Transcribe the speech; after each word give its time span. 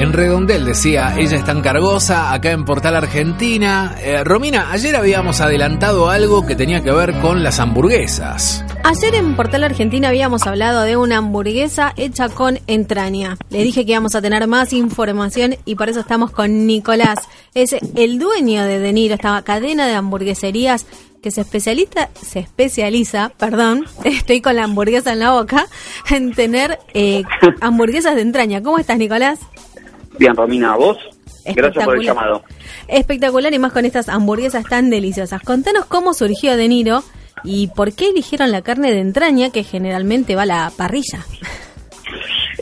En 0.00 0.14
Redondel 0.14 0.64
decía, 0.64 1.14
ella 1.18 1.36
es 1.36 1.44
tan 1.44 1.60
cargosa, 1.60 2.32
acá 2.32 2.52
en 2.52 2.64
Portal 2.64 2.96
Argentina. 2.96 3.96
Eh, 4.00 4.24
Romina, 4.24 4.72
ayer 4.72 4.96
habíamos 4.96 5.42
adelantado 5.42 6.08
algo 6.08 6.46
que 6.46 6.56
tenía 6.56 6.82
que 6.82 6.90
ver 6.90 7.20
con 7.20 7.42
las 7.42 7.60
hamburguesas. 7.60 8.64
Ayer 8.82 9.14
en 9.16 9.36
Portal 9.36 9.62
Argentina 9.62 10.08
habíamos 10.08 10.46
hablado 10.46 10.84
de 10.84 10.96
una 10.96 11.18
hamburguesa 11.18 11.92
hecha 11.98 12.30
con 12.30 12.60
entraña. 12.66 13.36
Le 13.50 13.62
dije 13.62 13.84
que 13.84 13.92
íbamos 13.92 14.14
a 14.14 14.22
tener 14.22 14.46
más 14.46 14.72
información 14.72 15.56
y 15.66 15.74
por 15.74 15.90
eso 15.90 16.00
estamos 16.00 16.30
con 16.30 16.66
Nicolás. 16.66 17.18
Es 17.52 17.76
el 17.94 18.18
dueño 18.18 18.64
de 18.64 18.78
Deniro, 18.78 19.16
esta 19.16 19.42
cadena 19.42 19.86
de 19.86 19.96
hamburgueserías 19.96 20.86
que 21.22 21.30
se 21.30 21.42
especializa, 21.42 22.08
se 22.14 22.38
especializa, 22.38 23.32
perdón, 23.36 23.84
estoy 24.04 24.40
con 24.40 24.56
la 24.56 24.64
hamburguesa 24.64 25.12
en 25.12 25.18
la 25.18 25.32
boca, 25.32 25.66
en 26.10 26.32
tener 26.32 26.78
eh, 26.94 27.22
hamburguesas 27.60 28.14
de 28.14 28.22
entraña. 28.22 28.62
¿Cómo 28.62 28.78
estás, 28.78 28.96
Nicolás? 28.96 29.40
Bien, 30.18 30.34
Romina, 30.34 30.74
¿a 30.74 30.76
vos? 30.76 30.98
Gracias 31.44 31.84
por 31.84 31.96
el 31.96 32.04
llamado. 32.04 32.42
Espectacular 32.88 33.52
y 33.52 33.58
más 33.58 33.72
con 33.72 33.84
estas 33.84 34.08
hamburguesas 34.08 34.64
tan 34.64 34.90
deliciosas. 34.90 35.42
Contanos 35.42 35.86
cómo 35.86 36.12
surgió 36.14 36.56
De 36.56 36.68
Niro 36.68 37.02
y 37.44 37.68
por 37.68 37.92
qué 37.92 38.10
eligieron 38.10 38.50
la 38.50 38.62
carne 38.62 38.92
de 38.92 39.00
entraña 39.00 39.50
que 39.50 39.64
generalmente 39.64 40.36
va 40.36 40.42
a 40.42 40.46
la 40.46 40.72
parrilla. 40.76 41.24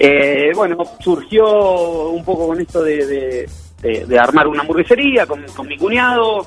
Eh, 0.00 0.52
bueno, 0.54 0.76
surgió 1.00 2.10
un 2.10 2.24
poco 2.24 2.46
con 2.46 2.60
esto 2.60 2.84
de, 2.84 3.48
de, 3.82 4.18
armar 4.18 4.46
una 4.46 4.60
hamburguesería 4.60 5.26
con, 5.26 5.44
mi 5.66 5.76
cuñado. 5.76 6.46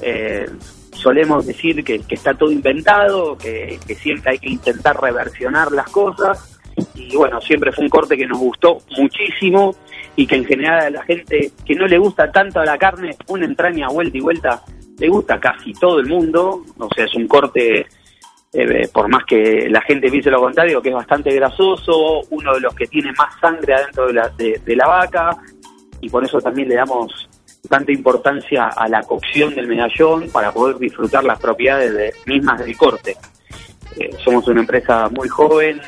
Eh, 0.00 0.46
solemos 0.92 1.44
decir 1.44 1.84
que, 1.84 2.00
está 2.08 2.32
todo 2.32 2.50
inventado, 2.50 3.36
que, 3.36 3.78
que 3.86 3.94
siempre 3.96 4.32
hay 4.32 4.38
que 4.38 4.48
intentar 4.48 4.98
reversionar 4.98 5.72
las 5.72 5.90
cosas. 5.90 6.58
Y 6.94 7.14
bueno, 7.14 7.38
siempre 7.42 7.70
fue 7.70 7.84
un 7.84 7.90
corte 7.90 8.16
que 8.16 8.26
nos 8.26 8.38
gustó 8.38 8.78
muchísimo 8.96 9.76
y 10.16 10.26
que 10.26 10.36
en 10.36 10.44
general 10.46 10.80
a 10.80 10.90
la 10.90 11.02
gente 11.04 11.52
que 11.64 11.74
no 11.74 11.86
le 11.86 11.98
gusta 11.98 12.32
tanto 12.32 12.60
a 12.60 12.64
la 12.64 12.78
carne, 12.78 13.14
una 13.28 13.44
entraña 13.44 13.88
vuelta 13.88 14.16
y 14.16 14.20
vuelta, 14.20 14.62
le 14.98 15.08
gusta 15.08 15.38
casi 15.38 15.72
todo 15.74 16.00
el 16.00 16.06
mundo, 16.06 16.64
o 16.78 16.88
sea, 16.94 17.04
es 17.04 17.14
un 17.14 17.28
corte, 17.28 17.86
eh, 18.52 18.88
por 18.92 19.08
más 19.08 19.24
que 19.24 19.68
la 19.68 19.82
gente 19.82 20.10
piense 20.10 20.30
lo 20.30 20.40
contrario, 20.40 20.80
que 20.80 20.88
es 20.88 20.94
bastante 20.94 21.34
grasoso, 21.34 22.22
uno 22.30 22.54
de 22.54 22.60
los 22.60 22.74
que 22.74 22.86
tiene 22.86 23.12
más 23.12 23.38
sangre 23.38 23.74
adentro 23.74 24.06
de 24.06 24.12
la, 24.14 24.28
de, 24.30 24.76
la 24.76 24.86
vaca, 24.86 25.36
y 26.00 26.08
por 26.08 26.24
eso 26.24 26.40
también 26.40 26.70
le 26.70 26.76
damos 26.76 27.28
tanta 27.68 27.92
importancia 27.92 28.68
a 28.68 28.88
la 28.88 29.02
cocción 29.02 29.54
del 29.54 29.66
medallón 29.66 30.30
para 30.30 30.50
poder 30.50 30.78
disfrutar 30.78 31.24
las 31.24 31.38
propiedades 31.38 31.92
de, 31.92 32.14
mismas 32.24 32.58
del 32.60 32.74
corte. 32.76 33.16
Eh, 33.98 34.10
somos 34.24 34.46
una 34.48 34.60
empresa 34.60 35.10
muy 35.10 35.28
joven, 35.28 35.80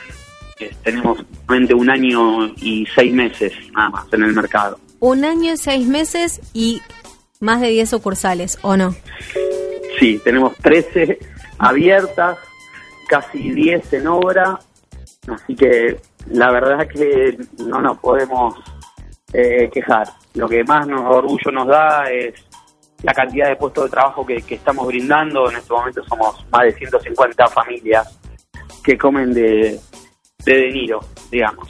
tenemos 0.83 1.25
solamente 1.47 1.75
un 1.75 1.91
año 1.91 2.47
y 2.57 2.87
seis 2.95 3.13
meses 3.13 3.53
nada 3.73 3.91
más 3.91 4.13
en 4.13 4.23
el 4.25 4.33
mercado. 4.33 4.79
Un 5.01 5.25
año 5.25 5.53
y 5.53 5.57
seis 5.57 5.87
meses 5.87 6.41
y 6.53 6.83
más 7.41 7.61
de 7.61 7.69
10 7.69 7.89
sucursales, 7.89 8.59
¿o 8.63 8.77
no? 8.77 8.95
Sí, 9.99 10.21
tenemos 10.25 10.57
13 10.57 11.19
abiertas, 11.59 12.39
casi 13.09 13.51
10 13.51 13.93
en 13.95 14.07
obra, 14.09 14.59
así 15.29 15.55
que 15.55 16.01
la 16.31 16.51
verdad 16.51 16.83
es 16.83 16.89
que 16.89 17.39
no 17.65 17.81
nos 17.81 17.99
podemos 17.99 18.55
eh, 19.33 19.71
quejar. 19.73 20.09
Lo 20.35 20.49
que 20.49 20.65
más 20.65 20.87
nos 20.87 21.03
orgullo 21.03 21.51
nos 21.53 21.69
da 21.69 22.11
es 22.11 22.35
la 23.03 23.15
cantidad 23.15 23.49
de 23.49 23.57
puestos 23.57 23.85
de 23.85 23.91
trabajo 23.91 24.27
que, 24.27 24.43
que 24.43 24.57
estamos 24.57 24.87
brindando. 24.87 25.49
En 25.51 25.57
este 25.57 25.73
momento 25.73 26.03
somos 26.05 26.45
más 26.51 26.65
de 26.65 26.73
150 26.73 27.47
familias 27.49 28.19
que 28.83 28.99
comen 28.99 29.33
de, 29.33 29.79
de 30.45 30.55
De 30.55 30.71
Niro, 30.73 31.01
digamos. 31.31 31.69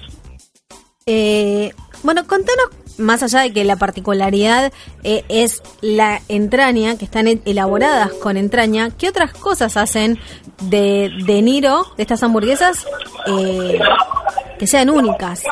Eh, 1.06 1.72
bueno, 2.02 2.26
contanos, 2.26 2.66
más 2.98 3.22
allá 3.22 3.40
de 3.40 3.52
que 3.52 3.64
la 3.64 3.76
particularidad 3.76 4.72
eh, 5.04 5.24
es 5.28 5.62
la 5.80 6.20
entraña, 6.28 6.98
que 6.98 7.04
están 7.04 7.28
elaboradas 7.44 8.12
con 8.14 8.36
entraña, 8.36 8.90
¿qué 8.96 9.08
otras 9.08 9.32
cosas 9.32 9.76
hacen 9.76 10.18
de 10.62 11.10
De 11.24 11.42
Niro, 11.42 11.86
de 11.96 12.02
estas 12.02 12.22
hamburguesas, 12.22 12.86
eh, 13.26 13.78
que 14.58 14.66
sean 14.66 14.90
únicas? 14.90 15.42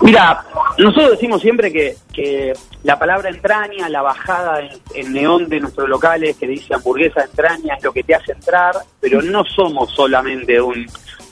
Mira, 0.00 0.42
nosotros 0.78 1.10
decimos 1.10 1.42
siempre 1.42 1.70
que, 1.70 1.96
que 2.12 2.54
la 2.84 2.98
palabra 2.98 3.28
entraña, 3.28 3.88
la 3.90 4.00
bajada 4.00 4.60
en, 4.94 5.12
neón 5.12 5.48
de 5.48 5.60
nuestros 5.60 5.88
locales 5.88 6.36
que 6.38 6.46
dice 6.46 6.74
hamburguesa 6.74 7.24
entraña 7.24 7.74
es 7.74 7.84
lo 7.84 7.92
que 7.92 8.02
te 8.02 8.14
hace 8.14 8.32
entrar, 8.32 8.74
pero 9.00 9.20
no 9.20 9.44
somos 9.44 9.92
solamente 9.92 10.58
un, 10.60 10.86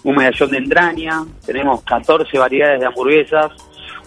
un 0.04 0.16
medallón 0.16 0.50
de 0.50 0.58
entraña, 0.58 1.24
tenemos 1.44 1.82
14 1.82 2.38
variedades 2.38 2.80
de 2.80 2.86
hamburguesas, 2.86 3.52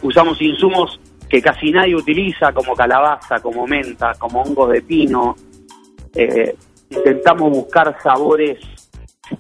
usamos 0.02 0.42
insumos 0.42 1.00
que 1.30 1.42
casi 1.42 1.72
nadie 1.72 1.96
utiliza 1.96 2.52
como 2.52 2.76
calabaza, 2.76 3.40
como 3.40 3.66
menta, 3.66 4.14
como 4.20 4.42
hongos 4.42 4.72
de 4.72 4.82
pino, 4.82 5.36
eh, 6.14 6.56
intentamos 6.90 7.52
buscar 7.52 7.96
sabores 8.04 8.60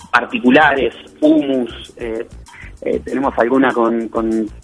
particulares, 0.09 0.95
humus, 1.19 1.93
eh, 1.97 2.25
eh, 2.81 2.99
tenemos 3.03 3.33
alguna 3.37 3.71
con, 3.73 4.09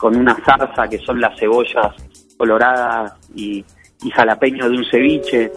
una 0.02 0.36
zarza 0.44 0.88
que 0.88 0.98
son 1.00 1.20
las 1.20 1.38
cebollas 1.38 1.94
coloradas 2.38 3.14
y, 3.36 3.64
y 4.04 4.10
jalapeño 4.10 4.70
de 4.70 4.78
un 4.78 4.86
ceviche. 4.86 5.52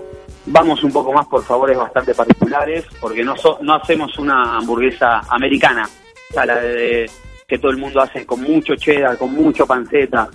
Vamos 0.46 0.82
un 0.82 0.92
poco 0.92 1.12
más 1.12 1.26
por 1.26 1.42
favores 1.44 1.76
bastante 1.76 2.14
particulares 2.14 2.84
porque 3.00 3.22
no, 3.22 3.34
no 3.60 3.74
hacemos 3.74 4.18
una 4.18 4.56
hamburguesa 4.56 5.20
americana, 5.30 5.88
o 6.34 6.44
la 6.44 6.56
de, 6.60 7.10
que 7.46 7.58
todo 7.58 7.72
el 7.72 7.78
mundo 7.78 8.00
hace 8.00 8.24
con 8.24 8.42
mucho 8.42 8.74
cheddar, 8.76 9.18
con 9.18 9.34
mucho 9.34 9.66
panceta. 9.66 10.28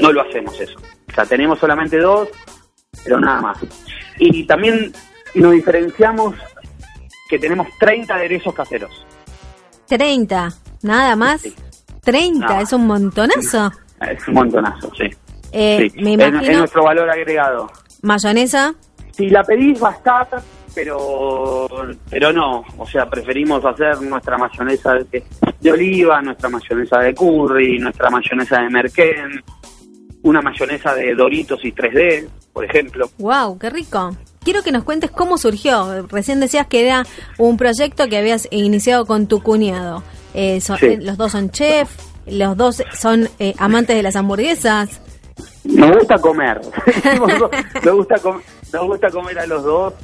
No 0.00 0.10
lo 0.10 0.22
hacemos 0.22 0.58
eso. 0.60 0.78
O 1.08 1.14
sea, 1.14 1.26
tenemos 1.26 1.58
solamente 1.58 1.98
dos, 1.98 2.28
pero 3.04 3.20
nada 3.20 3.40
más. 3.40 3.58
Y 4.18 4.44
también 4.46 4.92
nos 5.34 5.52
diferenciamos 5.52 6.34
que 7.28 7.38
tenemos 7.38 7.66
30 7.78 8.14
aderezos 8.14 8.54
caseros. 8.54 8.90
30, 9.86 10.48
nada 10.82 11.16
más. 11.16 11.46
30, 12.02 12.60
es 12.60 12.72
un 12.72 12.86
montonazo. 12.86 13.70
Es 14.02 14.26
un 14.26 14.34
montonazo, 14.34 14.90
sí. 14.96 15.04
Eh, 15.52 15.88
Me 16.02 16.14
imagino... 16.14 16.40
es, 16.40 16.58
nuestro 16.58 16.82
valor 16.82 17.08
agregado. 17.08 17.70
¿Mayonesa? 18.02 18.74
Si 19.12 19.28
la 19.28 19.44
pedís 19.44 19.80
va 19.80 19.90
a 19.90 19.92
estar, 19.92 20.26
pero, 20.74 21.68
pero 22.10 22.32
no. 22.32 22.64
O 22.78 22.86
sea, 22.86 23.08
preferimos 23.08 23.64
hacer 23.64 24.00
nuestra 24.02 24.38
mayonesa 24.38 24.94
de, 24.94 25.24
de 25.60 25.72
oliva, 25.72 26.20
nuestra 26.22 26.48
mayonesa 26.48 26.98
de 26.98 27.14
curry, 27.14 27.78
nuestra 27.78 28.10
mayonesa 28.10 28.62
de 28.62 28.70
merquén, 28.70 29.42
una 30.22 30.40
mayonesa 30.40 30.94
de 30.94 31.14
Doritos 31.14 31.64
y 31.64 31.72
3D, 31.72 32.28
por 32.52 32.64
ejemplo. 32.64 33.10
¡Wow! 33.18 33.58
¡Qué 33.58 33.70
rico! 33.70 34.16
Quiero 34.44 34.62
que 34.62 34.72
nos 34.72 34.84
cuentes 34.84 35.10
cómo 35.10 35.38
surgió. 35.38 36.06
Recién 36.08 36.40
decías 36.40 36.66
que 36.66 36.84
era 36.84 37.04
un 37.38 37.56
proyecto 37.56 38.08
que 38.08 38.18
habías 38.18 38.48
iniciado 38.50 39.06
con 39.06 39.28
tu 39.28 39.42
cuñado. 39.42 40.02
Eh, 40.34 40.60
eh, 40.80 40.98
los 41.00 41.16
dos 41.16 41.32
son 41.32 41.50
chef, 41.50 41.90
los 42.26 42.56
dos 42.56 42.82
son 42.92 43.28
eh, 43.38 43.54
amantes 43.58 43.96
de 43.96 44.02
las 44.02 44.16
hamburguesas. 44.16 45.00
Nos 45.64 45.96
gusta 45.96 46.18
comer, 46.18 46.60
nos, 47.84 47.94
gusta 47.94 48.16
nos 48.72 48.86
gusta 48.86 49.10
comer 49.10 49.38
a 49.38 49.46
los 49.46 49.62
dos. 49.62 49.94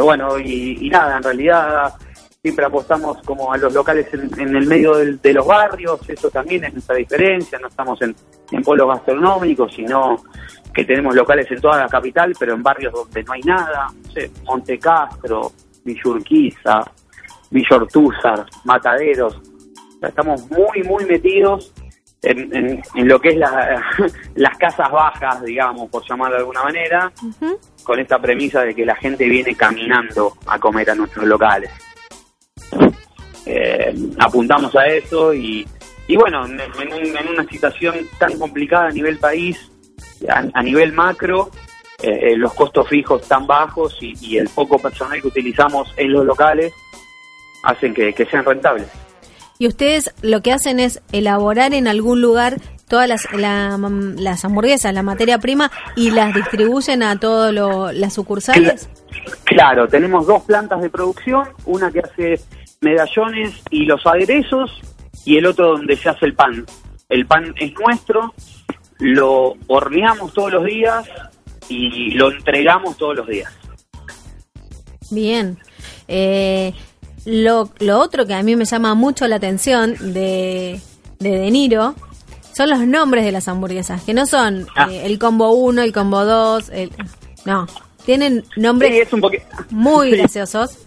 Bueno, 0.00 0.38
y, 0.38 0.88
nada, 0.90 1.16
en 1.16 1.22
realidad 1.22 1.94
siempre 2.40 2.64
apostamos 2.64 3.18
como 3.24 3.52
a 3.52 3.58
los 3.58 3.72
locales 3.74 4.06
en, 4.12 4.56
el 4.56 4.66
medio 4.66 4.94
de 4.94 5.32
los 5.32 5.46
barrios, 5.46 6.00
eso 6.08 6.30
también 6.30 6.64
es 6.64 6.72
nuestra 6.72 6.96
diferencia, 6.96 7.58
no 7.58 7.68
estamos 7.68 8.00
en, 8.02 8.14
en 8.52 8.62
polos 8.62 8.88
gastronómicos, 8.88 9.74
sino 9.74 10.16
que 10.72 10.84
tenemos 10.84 11.14
locales 11.14 11.50
en 11.50 11.60
toda 11.60 11.78
la 11.78 11.88
capital, 11.88 12.32
pero 12.38 12.54
en 12.54 12.62
barrios 12.62 12.92
donde 12.92 13.22
no 13.24 13.32
hay 13.32 13.40
nada, 13.42 13.88
no 13.92 14.10
sé, 14.12 14.30
Monte 14.44 14.78
Castro, 14.78 15.52
Villurquiza, 15.84 16.84
Villortúzar, 17.50 18.46
Mataderos, 18.64 19.40
estamos 20.00 20.48
muy, 20.50 20.82
muy 20.84 21.04
metidos 21.04 21.72
en, 22.22 22.82
lo 22.94 23.20
que 23.20 23.28
es 23.30 23.36
las 24.34 24.58
casas 24.58 24.90
bajas, 24.90 25.42
digamos, 25.42 25.88
por 25.90 26.06
llamarlo 26.06 26.36
de 26.36 26.40
alguna 26.40 26.62
manera, 26.64 27.12
con 27.82 27.98
esta 28.00 28.18
premisa 28.18 28.62
de 28.62 28.74
que 28.74 28.84
la 28.84 28.96
gente 28.96 29.28
viene 29.28 29.54
caminando 29.54 30.34
a 30.46 30.58
comer 30.58 30.90
a 30.90 30.94
nuestros 30.94 31.26
locales. 31.26 31.70
Eh, 33.46 33.94
apuntamos 34.18 34.74
a 34.76 34.86
eso 34.86 35.32
y, 35.32 35.66
y 36.06 36.16
bueno, 36.16 36.44
en, 36.44 36.60
en 36.60 37.28
una 37.28 37.44
situación 37.44 37.96
tan 38.18 38.38
complicada 38.38 38.88
a 38.88 38.90
nivel 38.90 39.18
país, 39.18 39.70
a, 40.28 40.62
nivel 40.62 40.92
macro, 40.92 41.50
eh, 42.02 42.32
eh, 42.32 42.36
los 42.36 42.54
costos 42.54 42.88
fijos 42.88 43.26
tan 43.26 43.46
bajos 43.46 43.96
y, 44.00 44.36
el 44.36 44.48
poco 44.48 44.78
personal 44.78 45.20
que 45.20 45.28
utilizamos 45.28 45.92
en 45.96 46.12
los 46.12 46.24
locales 46.24 46.72
hacen 47.62 47.94
que, 47.94 48.12
sean 48.30 48.44
rentables. 48.44 48.88
Y 49.58 49.66
ustedes 49.66 50.14
lo 50.22 50.40
que 50.40 50.52
hacen 50.52 50.78
es 50.78 51.02
elaborar 51.12 51.74
en 51.74 51.88
algún 51.88 52.20
lugar 52.20 52.58
todas 52.88 53.08
las, 53.08 53.26
las 53.32 54.44
hamburguesas, 54.44 54.94
la 54.94 55.02
materia 55.02 55.38
prima, 55.38 55.70
y 55.96 56.10
las 56.10 56.34
distribuyen 56.34 57.02
a 57.02 57.18
todas 57.18 57.52
las 57.94 58.14
sucursales. 58.14 58.88
Claro, 59.44 59.88
tenemos 59.88 60.26
dos 60.26 60.42
plantas 60.44 60.80
de 60.80 60.90
producción, 60.90 61.48
una 61.66 61.90
que 61.90 62.00
hace 62.00 62.40
medallones 62.80 63.60
y 63.70 63.84
los 63.84 64.06
aderezos, 64.06 64.80
y 65.24 65.36
el 65.36 65.46
otro 65.46 65.72
donde 65.72 65.96
se 65.96 66.08
hace 66.08 66.26
el 66.26 66.34
pan. 66.34 66.64
El 67.08 67.26
pan 67.26 67.54
es 67.58 67.72
nuestro, 67.74 68.34
lo 68.98 69.54
horneamos 69.66 70.32
todos 70.32 70.52
los 70.52 70.64
días 70.64 71.06
y 71.68 72.12
lo 72.12 72.30
entregamos 72.30 72.96
todos 72.96 73.16
los 73.16 73.26
días. 73.26 73.52
Bien. 75.10 75.58
Eh, 76.06 76.72
lo, 77.28 77.70
lo, 77.78 78.00
otro 78.00 78.26
que 78.26 78.34
a 78.34 78.42
mí 78.42 78.56
me 78.56 78.64
llama 78.64 78.94
mucho 78.94 79.28
la 79.28 79.36
atención 79.36 79.94
de, 80.14 80.80
de 81.18 81.30
De 81.30 81.50
Niro 81.50 81.94
son 82.56 82.70
los 82.70 82.80
nombres 82.80 83.24
de 83.24 83.32
las 83.32 83.46
hamburguesas, 83.46 84.02
que 84.02 84.14
no 84.14 84.26
son 84.26 84.66
ah. 84.74 84.88
eh, 84.90 85.02
el 85.04 85.18
combo 85.18 85.52
1, 85.52 85.82
el 85.82 85.92
combo 85.92 86.24
2, 86.24 86.70
el, 86.70 86.90
no, 87.44 87.66
tienen 88.04 88.44
nombres 88.56 89.08
muy 89.70 90.10
graciosos, 90.16 90.78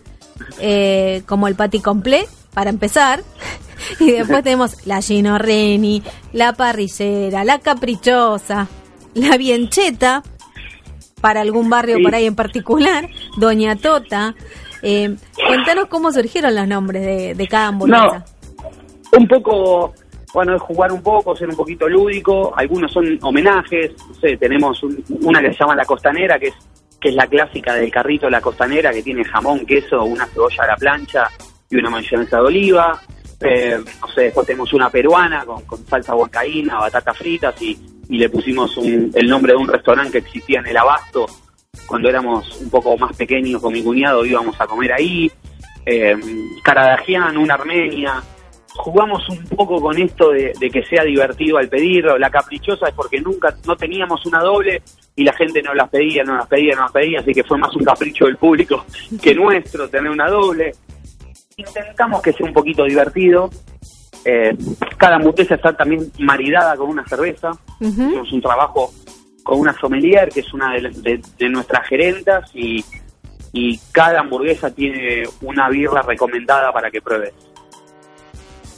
eh, 0.60 1.22
como 1.28 1.48
el 1.48 1.56
patty 1.56 1.80
complet, 1.80 2.28
para 2.54 2.72
empezar, 2.72 3.24
y 4.00 4.12
después 4.12 4.44
tenemos 4.44 4.86
la 4.86 5.02
Gino 5.02 5.38
Reni, 5.38 6.04
la 6.34 6.54
parrillera, 6.54 7.46
la 7.46 7.60
caprichosa, 7.60 8.68
la 9.14 9.38
biencheta, 9.38 10.24
para 11.22 11.42
algún 11.42 11.70
barrio 11.70 12.00
por 12.04 12.16
ahí 12.16 12.26
en 12.26 12.36
particular, 12.36 13.08
Doña 13.38 13.76
Tota. 13.76 14.36
Eh, 14.82 15.16
cuéntanos 15.48 15.86
cómo 15.88 16.12
surgieron 16.12 16.56
los 16.56 16.68
nombres 16.68 17.38
de, 17.38 17.48
cada 17.48 17.68
hamburguesa. 17.68 18.26
un 19.18 19.28
poco, 19.28 19.94
bueno, 20.34 20.56
es 20.56 20.62
jugar 20.62 20.92
un 20.92 21.02
poco, 21.02 21.36
ser 21.36 21.50
un 21.50 21.56
poquito 21.56 21.88
lúdico. 21.88 22.54
Algunos 22.56 22.92
son 22.92 23.20
homenajes. 23.22 23.92
No 24.08 24.14
sé, 24.16 24.38
tenemos 24.38 24.82
una 24.84 25.42
que 25.42 25.54
se 25.54 25.60
llama 25.60 25.76
La 25.76 25.86
Costanera, 25.86 26.40
que 26.40 26.48
es 26.48 26.56
que 27.02 27.10
es 27.10 27.16
la 27.16 27.26
clásica 27.26 27.74
del 27.74 27.92
carrito 27.92 28.30
La 28.30 28.40
Costanera, 28.40 28.94
que 28.94 29.02
tiene 29.02 29.26
jamón, 29.26 29.66
queso, 29.66 30.04
una 30.04 30.28
cebolla 30.28 30.64
a 30.64 30.68
la 30.68 30.76
plancha 30.76 31.28
y 31.68 31.78
una 31.78 31.90
mayonesa 31.90 32.38
de 32.38 32.44
oliva. 32.44 33.02
Eh, 33.42 33.80
no 34.00 34.08
sé, 34.10 34.22
después 34.26 34.46
tenemos 34.46 34.72
una 34.72 34.88
peruana 34.88 35.44
con, 35.44 35.64
con 35.64 35.84
salsa 35.88 36.16
huancaína, 36.16 36.80
batatas 36.80 37.18
fritas 37.18 37.60
y, 37.62 37.78
le 38.08 38.30
pusimos 38.30 38.78
el 38.78 39.26
nombre 39.26 39.54
de 39.54 39.58
un 39.58 39.70
restaurante 39.70 40.12
que 40.12 40.18
existía 40.18 40.60
en 40.60 40.68
el 40.68 40.76
Abasto 40.76 41.26
cuando 41.88 42.10
éramos 42.10 42.60
un 42.62 42.70
poco 42.70 42.98
más 42.98 43.16
pequeños 43.16 43.62
con 43.62 43.74
mi 43.74 43.84
cuñado 43.84 44.26
íbamos 44.26 44.60
a 44.60 44.68
comer 44.68 44.94
ahí. 44.94 45.32
Eh, 45.86 46.16
Karadagian, 46.64 47.38
una 47.38 47.56
armenia. 47.56 48.22
Jugamos 48.74 49.28
un 49.28 49.44
poco 49.48 49.82
con 49.82 49.98
esto 49.98 50.32
de, 50.32 50.54
que 50.54 50.84
sea 50.84 51.04
divertido 51.04 51.58
al 51.58 51.68
pedirlo. 51.68 52.18
La 52.18 52.30
caprichosa 52.30 52.88
es 52.88 52.94
porque 52.94 53.20
nunca 53.20 53.56
no 53.66 53.76
teníamos 53.76 54.26
una 54.26 54.40
doble 54.40 54.82
y 55.16 55.24
la 55.24 55.34
gente 55.34 55.62
no 55.62 55.74
las 55.74 55.90
pedía, 55.90 56.24
no 56.24 56.38
las 56.38 56.48
pedía, 56.48 56.76
no 56.76 56.84
las 56.84 56.92
pedía, 56.92 57.20
así 57.20 57.34
que 57.34 57.44
fue 57.44 57.58
más 57.58 57.76
un 57.76 57.84
capricho 57.84 58.26
del 58.26 58.38
público 58.38 58.86
que 59.22 59.36
nuestro 59.36 59.90
tener 59.90 60.10
una 60.10 60.30
doble 60.30 60.72
intentamos 61.58 62.22
que 62.22 62.32
sea 62.32 62.46
un 62.48 62.54
poquito 62.54 62.86
divertido. 62.86 63.50
Eh, 64.24 64.56
cada 64.98 65.16
hamburguesa 65.16 65.56
está 65.56 65.76
también 65.76 66.12
maridada 66.20 66.76
con 66.76 66.90
una 66.90 67.06
cerveza. 67.08 67.52
Hicimos 67.80 68.32
un 68.32 68.42
trabajo 68.42 68.94
con 69.44 69.60
una 69.60 69.74
sommelier, 69.80 70.30
que 70.30 70.42
es 70.42 70.54
una 70.54 70.74
de, 70.74 71.50
nuestras 71.50 71.88
gerentas, 71.88 72.50
y, 72.54 72.84
cada 73.92 74.22
hamburguesa 74.22 74.72
tiene 74.72 75.24
una 75.42 75.68
birra 75.70 76.02
recomendada 76.02 76.72
para 76.72 76.90
que 76.90 77.02
pruebes. 77.02 77.34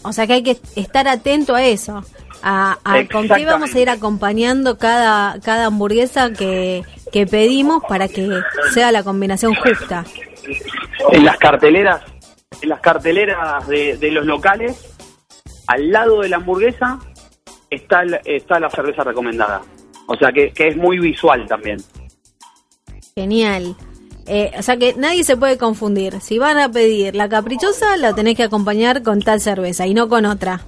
O 0.02 0.12
sea 0.12 0.26
que 0.26 0.34
hay 0.34 0.44
que 0.44 0.58
estar 0.76 1.08
atento 1.08 1.56
a 1.56 1.64
eso, 1.64 2.04
a, 2.42 2.78
con 3.12 3.28
qué 3.28 3.46
vamos 3.46 3.74
a 3.74 3.80
ir 3.80 3.90
acompañando 3.90 4.78
cada, 4.78 5.40
cada 5.42 5.68
hamburguesa 5.68 6.34
que, 6.34 6.84
que 7.12 7.28
pedimos 7.28 7.84
para 7.88 8.08
que 8.08 8.28
sea 8.74 8.92
la 8.92 9.04
combinación 9.04 9.54
justa. 9.54 10.04
En 11.12 11.24
las 11.24 11.38
carteleras 11.38 12.02
en 12.64 12.70
las 12.70 12.80
carteleras 12.80 13.68
de, 13.68 14.10
los 14.12 14.26
locales, 14.26 14.96
al 15.68 15.92
lado 15.92 16.22
de 16.22 16.30
la 16.30 16.38
hamburguesa, 16.38 17.00
está, 17.70 18.04
está 18.26 18.60
la 18.60 18.70
cerveza 18.70 19.04
recomendada. 19.04 19.62
O 20.08 20.16
sea 20.16 20.32
que, 20.32 20.52
es 20.56 20.78
muy 20.78 21.00
visual 21.00 21.46
también. 21.48 21.78
Genial. 23.16 23.76
Eh, 24.26 24.52
o 24.58 24.62
sea 24.62 24.78
que 24.78 24.94
nadie 24.96 25.24
se 25.24 25.38
puede 25.38 25.58
confundir. 25.58 26.20
Si 26.22 26.38
van 26.38 26.58
a 26.58 26.70
pedir 26.70 27.16
la 27.16 27.30
caprichosa, 27.30 27.98
la 27.98 28.14
tenés 28.14 28.36
que 28.36 28.44
acompañar 28.44 29.04
con 29.04 29.22
tal 29.22 29.42
cerveza 29.42 29.86
y 29.86 29.94
no 29.94 30.08
con 30.08 30.26
otra. 30.26 30.62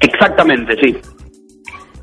Exactamente, 0.00 0.76
sí. 0.80 0.96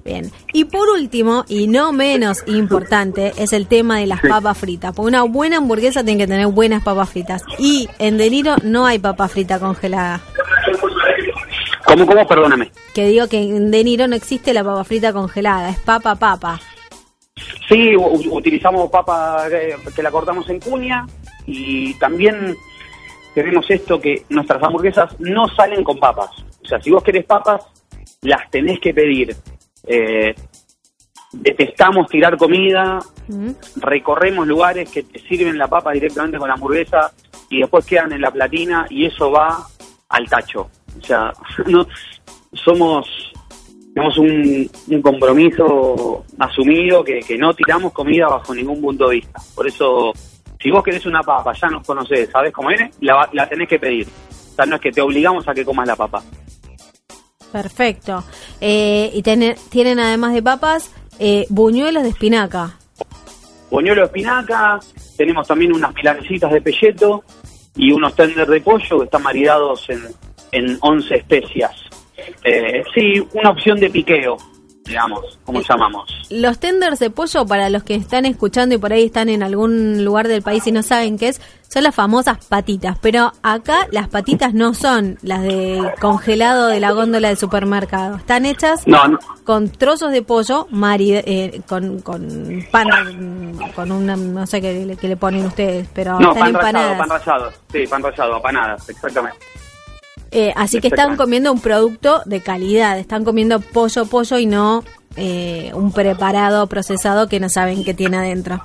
Bien. 0.03 0.31
Y 0.53 0.65
por 0.65 0.89
último, 0.89 1.45
y 1.47 1.67
no 1.67 1.91
menos 1.91 2.43
importante, 2.47 3.33
es 3.37 3.53
el 3.53 3.67
tema 3.67 3.99
de 3.99 4.07
las 4.07 4.21
papas 4.21 4.57
fritas. 4.57 4.93
Porque 4.95 5.09
una 5.09 5.23
buena 5.23 5.57
hamburguesa 5.57 6.03
tiene 6.03 6.23
que 6.23 6.27
tener 6.27 6.47
buenas 6.47 6.83
papas 6.83 7.09
fritas. 7.09 7.43
Y 7.59 7.87
en 7.99 8.17
Deliro 8.17 8.55
no 8.63 8.85
hay 8.85 8.99
papa 8.99 9.27
frita 9.27 9.59
congelada. 9.59 10.21
¿Cómo, 11.89 12.05
cómo? 12.05 12.27
Perdóname. 12.27 12.71
Que 12.93 13.07
digo 13.07 13.27
que 13.27 13.39
en 13.39 13.71
Deniro 13.71 14.07
no 14.07 14.15
existe 14.15 14.53
la 14.53 14.63
papa 14.63 14.83
frita 14.83 15.11
congelada, 15.11 15.71
es 15.71 15.79
papa 15.79 16.13
papa. 16.15 16.59
Sí, 17.67 17.95
utilizamos 17.95 18.91
papa 18.91 19.45
que 19.95 20.03
la 20.03 20.11
cortamos 20.11 20.47
en 20.51 20.59
cuña 20.59 21.07
y 21.47 21.95
también 21.95 22.55
tenemos 23.33 23.65
esto 23.71 23.99
que 23.99 24.23
nuestras 24.29 24.61
hamburguesas 24.61 25.19
no 25.19 25.47
salen 25.47 25.83
con 25.83 25.97
papas. 25.97 26.29
O 26.63 26.67
sea, 26.67 26.79
si 26.79 26.91
vos 26.91 27.03
querés 27.03 27.25
papas, 27.25 27.65
las 28.21 28.47
tenés 28.51 28.79
que 28.79 28.93
pedir 28.93 29.35
eh, 29.87 30.35
detestamos 31.31 32.07
tirar 32.07 32.37
comida, 32.37 32.99
recorremos 33.77 34.45
lugares 34.45 34.91
que 34.91 35.01
te 35.01 35.19
sirven 35.19 35.57
la 35.57 35.67
papa 35.67 35.91
directamente 35.91 36.37
con 36.37 36.49
la 36.49 36.53
hamburguesa 36.53 37.11
y 37.49 37.61
después 37.61 37.83
quedan 37.85 38.11
en 38.13 38.21
la 38.21 38.29
platina 38.29 38.85
y 38.91 39.05
eso 39.07 39.31
va 39.31 39.65
al 40.09 40.29
tacho. 40.29 40.69
O 41.01 41.05
sea, 41.05 41.33
no 41.67 41.87
somos 42.53 43.07
tenemos 43.93 44.17
un, 44.17 45.01
compromiso 45.01 46.23
asumido 46.37 47.03
que, 47.03 47.37
no 47.37 47.53
tiramos 47.53 47.91
comida 47.91 48.27
bajo 48.27 48.53
ningún 48.53 48.81
punto 48.81 49.09
de 49.09 49.15
vista. 49.15 49.41
Por 49.55 49.67
eso, 49.67 50.13
si 50.61 50.69
vos 50.69 50.83
querés 50.83 51.05
una 51.05 51.21
papa, 51.21 51.53
ya 51.59 51.67
nos 51.69 51.85
conocés, 51.85 52.29
sabés 52.29 52.53
cómo 52.53 52.69
es, 52.71 52.79
la, 53.01 53.27
la 53.33 53.49
tenés 53.49 53.67
que 53.67 53.79
pedir. 53.79 54.07
O 54.07 54.55
sea, 54.55 54.65
no 54.65 54.75
es 54.75 54.81
que 54.81 54.91
te 54.91 55.01
obligamos 55.01 55.47
a 55.47 55.53
que 55.53 55.65
comas 55.65 55.87
la 55.87 55.95
papa. 55.95 56.21
Perfecto. 57.51 58.23
Eh, 58.61 59.11
y 59.13 59.21
tienen 59.21 59.99
además 59.99 60.33
de 60.33 60.43
papas 60.43 60.93
eh, 61.17 61.45
buñuelos 61.49 62.03
de 62.03 62.09
espinaca. 62.09 62.77
Buñuelos 63.71 64.03
de 64.03 64.05
espinaca, 64.05 64.79
tenemos 65.17 65.47
también 65.47 65.73
unas 65.73 65.93
milanesitas 65.93 66.51
de 66.51 66.61
pelleto 66.61 67.23
y 67.75 67.91
unos 67.91 68.15
tenders 68.15 68.49
de 68.49 68.61
pollo 68.61 68.99
que 68.99 69.05
están 69.05 69.23
maridados 69.23 69.89
en, 69.89 70.01
en 70.51 70.77
11 70.81 71.15
especias. 71.15 71.71
Eh, 72.43 72.83
sí, 72.93 73.25
una 73.33 73.51
opción 73.51 73.79
de 73.79 73.89
piqueo 73.89 74.37
digamos, 74.89 75.39
como 75.45 75.61
llamamos. 75.61 76.27
Los 76.29 76.59
tenders 76.59 76.99
de 76.99 77.09
pollo, 77.09 77.45
para 77.45 77.69
los 77.69 77.83
que 77.83 77.95
están 77.95 78.25
escuchando 78.25 78.75
y 78.75 78.77
por 78.77 78.91
ahí 78.91 79.05
están 79.05 79.29
en 79.29 79.43
algún 79.43 80.03
lugar 80.03 80.27
del 80.27 80.41
país 80.41 80.65
y 80.67 80.71
no 80.71 80.83
saben 80.83 81.17
qué 81.17 81.29
es, 81.29 81.41
son 81.69 81.83
las 81.83 81.95
famosas 81.95 82.43
patitas. 82.45 82.97
Pero 82.99 83.31
acá 83.43 83.87
las 83.91 84.09
patitas 84.09 84.53
no 84.53 84.73
son 84.73 85.17
las 85.21 85.43
de 85.43 85.93
congelado 86.01 86.67
de 86.67 86.79
la 86.79 86.91
góndola 86.91 87.29
del 87.29 87.37
supermercado. 87.37 88.17
Están 88.17 88.45
hechas 88.45 88.83
con 89.43 89.69
trozos 89.69 90.11
de 90.11 90.23
pollo 90.23 90.67
eh, 90.71 91.61
con, 91.67 92.01
con 92.01 92.65
pan, 92.71 93.57
con 93.75 93.91
una, 93.91 94.15
no 94.15 94.45
sé 94.47 94.59
qué, 94.59 94.97
le 94.99 95.17
ponen 95.17 95.45
ustedes, 95.45 95.87
pero 95.93 96.19
no, 96.19 96.33
pan 96.33 96.53
Rallado, 96.53 96.97
pan 96.97 97.09
rallado, 97.09 97.51
sí, 97.71 97.85
pan 97.87 98.03
rallado, 98.03 98.35
apanadas, 98.35 98.89
exactamente. 98.89 99.37
Eh, 100.31 100.53
así 100.55 100.79
que 100.79 100.89
están 100.89 101.17
comiendo 101.17 101.51
un 101.51 101.59
producto 101.59 102.21
de 102.25 102.41
calidad, 102.41 102.99
están 102.99 103.23
comiendo 103.23 103.59
pollo, 103.59 104.05
pollo 104.05 104.37
y 104.37 104.45
no 104.45 104.83
eh, 105.15 105.71
un 105.73 105.91
preparado 105.91 106.67
procesado 106.67 107.27
que 107.27 107.39
no 107.39 107.49
saben 107.49 107.83
qué 107.83 107.93
tiene 107.93 108.17
adentro. 108.17 108.61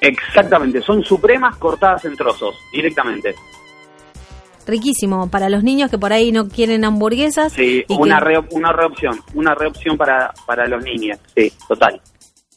Exactamente, 0.00 0.82
son 0.82 1.02
supremas 1.04 1.56
cortadas 1.56 2.04
en 2.04 2.16
trozos, 2.16 2.56
directamente. 2.72 3.34
Riquísimo, 4.66 5.30
para 5.30 5.48
los 5.48 5.62
niños 5.62 5.90
que 5.90 5.98
por 5.98 6.12
ahí 6.12 6.32
no 6.32 6.48
quieren 6.48 6.84
hamburguesas. 6.84 7.52
Sí, 7.52 7.84
una, 7.88 8.22
una 8.50 8.72
reopción, 8.72 9.20
una 9.34 9.54
reopción 9.54 9.96
para, 9.96 10.32
para 10.46 10.66
los 10.66 10.82
niños, 10.82 11.18
sí, 11.34 11.52
total. 11.68 12.00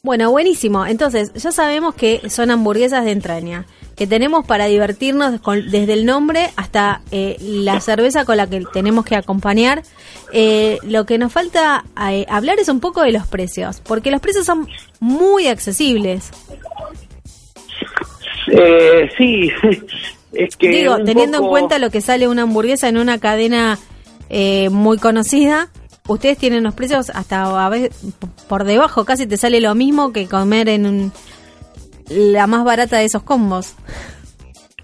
Bueno, 0.02 0.30
buenísimo. 0.30 0.86
Entonces, 0.86 1.32
ya 1.34 1.52
sabemos 1.52 1.94
que 1.94 2.28
son 2.30 2.50
hamburguesas 2.50 3.04
de 3.04 3.12
entraña. 3.12 3.66
Que 3.98 4.06
tenemos 4.06 4.46
para 4.46 4.66
divertirnos 4.66 5.40
con- 5.40 5.68
desde 5.70 5.92
el 5.94 6.06
nombre 6.06 6.50
hasta 6.56 7.02
eh, 7.10 7.36
la 7.40 7.80
cerveza 7.80 8.24
con 8.24 8.36
la 8.36 8.46
que 8.46 8.62
tenemos 8.72 9.04
que 9.04 9.16
acompañar. 9.16 9.82
Eh, 10.32 10.78
lo 10.84 11.04
que 11.04 11.18
nos 11.18 11.32
falta 11.32 11.84
eh, 12.10 12.24
hablar 12.28 12.60
es 12.60 12.68
un 12.68 12.78
poco 12.80 13.02
de 13.02 13.12
los 13.12 13.26
precios, 13.26 13.80
porque 13.84 14.10
los 14.12 14.20
precios 14.20 14.46
son 14.46 14.68
muy 15.00 15.48
accesibles. 15.48 16.30
Eh, 18.48 19.10
sí, 19.18 19.50
es 20.32 20.56
que. 20.56 20.68
Digo, 20.68 20.96
teniendo 21.04 21.38
en 21.38 21.48
cuenta 21.48 21.78
lo 21.78 21.90
que 21.90 22.00
sale 22.00 22.28
una 22.28 22.42
hamburguesa 22.42 22.88
en 22.88 22.96
una 22.96 23.18
cadena 23.18 23.78
eh, 24.30 24.68
muy 24.70 24.98
conocida, 24.98 25.68
ustedes 26.06 26.38
tienen 26.38 26.62
los 26.62 26.74
precios 26.74 27.10
hasta 27.10 27.64
a 27.64 27.68
veces 27.68 27.90
por 28.48 28.64
debajo, 28.64 29.04
casi 29.04 29.26
te 29.26 29.36
sale 29.36 29.60
lo 29.60 29.74
mismo 29.74 30.12
que 30.12 30.26
comer 30.26 30.68
en 30.68 30.86
un- 30.86 31.12
la 32.10 32.46
más 32.46 32.64
barata 32.64 32.98
de 32.98 33.04
esos 33.04 33.22
combos. 33.22 33.74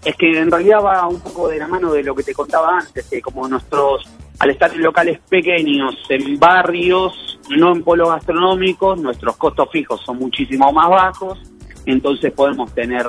Es 0.03 0.15
que 0.17 0.39
en 0.39 0.51
realidad 0.51 0.83
va 0.83 1.07
un 1.07 1.19
poco 1.19 1.47
de 1.49 1.57
la 1.57 1.67
mano 1.67 1.91
de 1.91 2.03
lo 2.03 2.13
que 2.13 2.23
te 2.23 2.33
contaba 2.33 2.77
antes, 2.77 3.07
que 3.09 3.21
como 3.21 3.47
nosotros, 3.47 4.07
al 4.39 4.51
estar 4.51 4.71
en 4.71 4.83
locales 4.83 5.19
pequeños, 5.27 5.95
en 6.09 6.37
barrios, 6.37 7.39
no 7.57 7.73
en 7.73 7.83
polos 7.83 8.09
gastronómicos, 8.09 8.99
nuestros 8.99 9.35
costos 9.37 9.69
fijos 9.71 10.01
son 10.05 10.17
muchísimo 10.17 10.71
más 10.71 10.89
bajos, 10.89 11.39
entonces 11.85 12.31
podemos 12.33 12.73
tener 12.73 13.07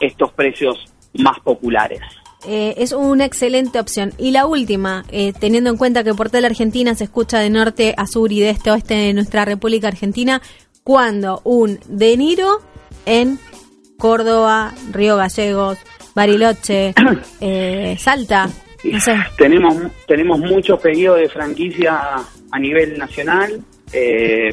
estos 0.00 0.32
precios 0.32 0.76
más 1.14 1.40
populares. 1.40 2.00
Eh, 2.46 2.74
es 2.78 2.92
una 2.92 3.24
excelente 3.24 3.80
opción. 3.80 4.12
Y 4.16 4.30
la 4.30 4.46
última, 4.46 5.04
eh, 5.10 5.32
teniendo 5.32 5.70
en 5.70 5.76
cuenta 5.76 6.04
que 6.04 6.14
Portal 6.14 6.44
Argentina 6.44 6.94
se 6.94 7.04
escucha 7.04 7.40
de 7.40 7.50
norte 7.50 7.94
a 7.96 8.06
sur 8.06 8.30
y 8.30 8.40
de 8.40 8.50
este 8.50 8.70
a 8.70 8.74
oeste 8.74 8.94
de 8.94 9.12
nuestra 9.12 9.44
República 9.44 9.88
Argentina, 9.88 10.40
cuando 10.84 11.40
un 11.44 11.80
De 11.88 12.16
Niro 12.16 12.60
en 13.06 13.38
Córdoba, 13.98 14.72
Río 14.92 15.16
Gallegos, 15.16 15.78
Bariloche, 16.14 16.94
eh, 17.40 17.96
Salta, 17.98 18.48
no 18.84 19.00
sé. 19.00 19.16
Tenemos, 19.36 19.76
tenemos 20.06 20.38
muchos 20.38 20.80
pedidos 20.80 21.18
de 21.18 21.28
franquicia 21.28 22.00
a 22.50 22.58
nivel 22.58 22.96
nacional. 22.96 23.60
eh, 23.92 24.50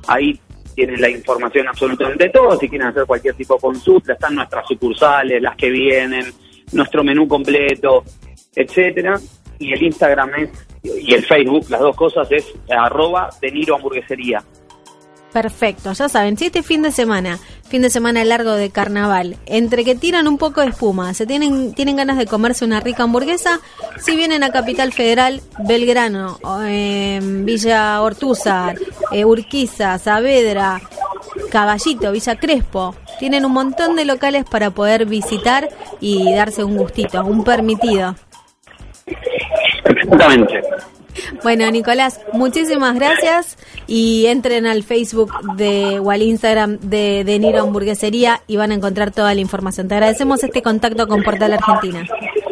Ahí 0.06 0.40
tienen 0.76 1.00
la 1.00 1.10
información 1.10 1.66
absolutamente 1.66 2.22
de 2.24 2.30
todo. 2.30 2.56
Si 2.56 2.68
quieren 2.68 2.86
hacer 2.86 3.04
cualquier 3.04 3.34
tipo 3.34 3.54
de 3.54 3.60
consulta, 3.60 4.12
están 4.12 4.36
nuestras 4.36 4.64
sucursales, 4.68 5.42
las 5.42 5.56
que 5.56 5.70
vienen, 5.70 6.32
nuestro 6.70 7.02
menú 7.02 7.26
completo, 7.26 8.04
etcétera. 8.54 9.18
Y 9.58 9.72
el 9.72 9.82
Instagram 9.82 10.30
es, 10.36 10.50
y 10.84 11.14
el 11.14 11.26
Facebook, 11.26 11.66
las 11.68 11.80
dos 11.80 11.96
cosas 11.96 12.30
es 12.30 12.46
arroba 12.70 13.28
Hamburguesería. 13.74 14.40
Perfecto, 15.32 15.92
ya 15.92 16.08
saben, 16.08 16.38
si 16.38 16.46
este 16.46 16.62
fin 16.62 16.80
de 16.80 16.90
semana, 16.90 17.38
fin 17.68 17.82
de 17.82 17.90
semana 17.90 18.24
largo 18.24 18.52
de 18.52 18.70
carnaval, 18.70 19.36
entre 19.44 19.84
que 19.84 19.94
tiran 19.94 20.26
un 20.26 20.38
poco 20.38 20.62
de 20.62 20.68
espuma, 20.68 21.12
se 21.12 21.26
tienen, 21.26 21.74
tienen 21.74 21.96
ganas 21.96 22.16
de 22.16 22.24
comerse 22.24 22.64
una 22.64 22.80
rica 22.80 23.02
hamburguesa, 23.02 23.60
si 23.98 24.16
vienen 24.16 24.42
a 24.42 24.50
Capital 24.50 24.92
Federal, 24.92 25.42
Belgrano, 25.58 26.38
eh, 26.66 27.20
Villa 27.22 28.00
Ortúzar, 28.00 28.76
eh, 29.12 29.26
Urquiza, 29.26 29.98
Saavedra, 29.98 30.80
Caballito, 31.50 32.10
Villa 32.10 32.36
Crespo, 32.36 32.94
tienen 33.18 33.44
un 33.44 33.52
montón 33.52 33.96
de 33.96 34.06
locales 34.06 34.44
para 34.44 34.70
poder 34.70 35.04
visitar 35.04 35.68
y 36.00 36.32
darse 36.34 36.64
un 36.64 36.76
gustito, 36.78 37.22
un 37.22 37.44
permitido. 37.44 38.16
Exactamente. 39.84 40.62
Bueno, 41.42 41.70
Nicolás, 41.70 42.20
muchísimas 42.32 42.94
gracias 42.94 43.56
y 43.86 44.26
entren 44.26 44.66
al 44.66 44.82
Facebook 44.82 45.32
de, 45.56 45.98
o 45.98 46.10
al 46.10 46.22
Instagram 46.22 46.78
de, 46.80 47.24
de 47.24 47.38
Niro 47.38 47.62
Hamburguesería 47.62 48.42
y 48.46 48.56
van 48.56 48.70
a 48.70 48.74
encontrar 48.74 49.10
toda 49.10 49.34
la 49.34 49.40
información. 49.40 49.88
Te 49.88 49.94
agradecemos 49.94 50.42
este 50.42 50.62
contacto 50.62 51.06
con 51.06 51.22
Portal 51.22 51.54
Argentina. 51.54 52.04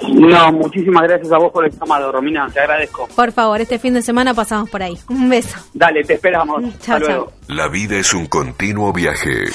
No, 0.08 0.52
muchísimas 0.52 1.02
gracias 1.02 1.32
a 1.32 1.38
vos 1.38 1.52
por 1.52 1.66
el 1.66 1.72
llamado, 1.72 2.12
Romina, 2.12 2.48
te 2.52 2.60
agradezco. 2.60 3.08
Por 3.14 3.32
favor, 3.32 3.60
este 3.60 3.78
fin 3.78 3.94
de 3.94 4.02
semana 4.02 4.34
pasamos 4.34 4.70
por 4.70 4.82
ahí. 4.82 4.96
Un 5.08 5.28
beso. 5.28 5.58
Dale, 5.74 6.04
te 6.04 6.14
esperamos. 6.14 6.62
Chao, 6.80 6.96
Hasta 6.96 6.98
luego. 6.98 7.32
La 7.48 7.68
vida 7.68 7.96
es 7.96 8.14
un 8.14 8.26
continuo 8.26 8.92
viaje. 8.92 9.46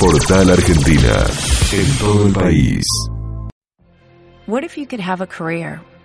Portal 0.00 0.50
Argentina. 0.50 1.12
En 1.72 1.98
todo 1.98 2.26
el 2.26 2.32
país. 2.32 2.86
What 4.46 4.62
if 4.62 4.78
you 4.78 4.86
could 4.86 5.00
have 5.00 5.22
a 5.22 5.26
career 5.26 5.80